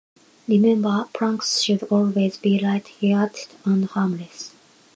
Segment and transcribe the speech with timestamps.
[0.47, 4.51] Remember, pranks should always be light-hearted and harmless.